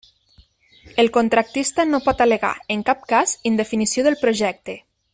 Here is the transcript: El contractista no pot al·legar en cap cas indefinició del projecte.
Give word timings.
El 1.03 1.11
contractista 1.17 1.85
no 1.91 1.99
pot 2.07 2.25
al·legar 2.27 2.51
en 2.77 2.81
cap 2.91 3.07
cas 3.15 3.37
indefinició 3.55 4.09
del 4.09 4.23
projecte. 4.27 4.81